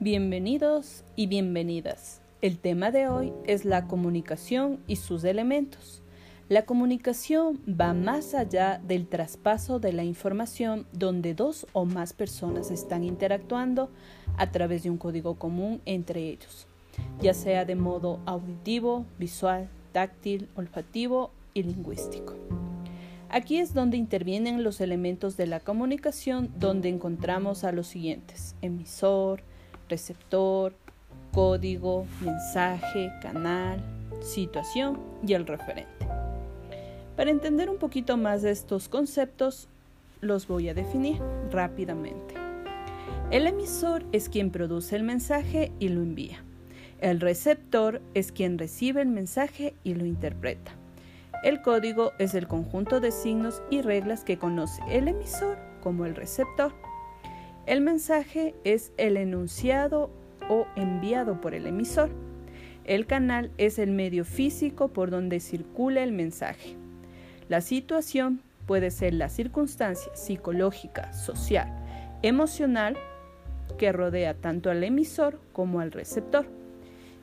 [0.00, 2.20] Bienvenidos y bienvenidas.
[2.40, 6.04] El tema de hoy es la comunicación y sus elementos.
[6.48, 12.70] La comunicación va más allá del traspaso de la información donde dos o más personas
[12.70, 13.90] están interactuando
[14.36, 16.68] a través de un código común entre ellos,
[17.20, 22.36] ya sea de modo auditivo, visual, táctil, olfativo y lingüístico.
[23.30, 29.42] Aquí es donde intervienen los elementos de la comunicación, donde encontramos a los siguientes, emisor,
[29.88, 30.74] receptor,
[31.32, 33.82] código, mensaje, canal,
[34.20, 36.06] situación y el referente.
[37.16, 39.68] Para entender un poquito más de estos conceptos,
[40.20, 41.20] los voy a definir
[41.50, 42.34] rápidamente.
[43.30, 46.42] El emisor es quien produce el mensaje y lo envía.
[47.00, 50.72] El receptor es quien recibe el mensaje y lo interpreta.
[51.44, 56.16] El código es el conjunto de signos y reglas que conoce el emisor como el
[56.16, 56.72] receptor.
[57.68, 60.08] El mensaje es el enunciado
[60.48, 62.08] o enviado por el emisor.
[62.86, 66.76] El canal es el medio físico por donde circula el mensaje.
[67.50, 71.68] La situación puede ser la circunstancia psicológica, social,
[72.22, 72.96] emocional
[73.76, 76.46] que rodea tanto al emisor como al receptor.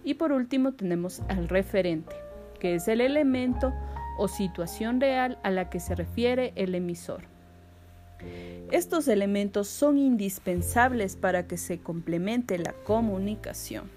[0.03, 2.16] Y por último tenemos al referente,
[2.59, 3.73] que es el elemento
[4.19, 7.34] o situación real a la que se refiere el emisor.
[8.71, 13.89] Estos elementos son indispensables para que se complemente la comunicación.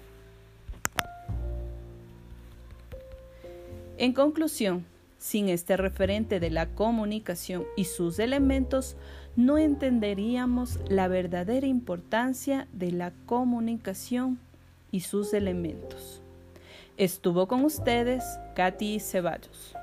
[3.97, 4.85] En conclusión,
[5.17, 8.95] sin este referente de la comunicación y sus elementos,
[9.35, 14.39] no entenderíamos la verdadera importancia de la comunicación
[14.91, 16.21] y sus elementos.
[16.97, 18.23] Estuvo con ustedes
[18.55, 19.78] Katy Ceballos.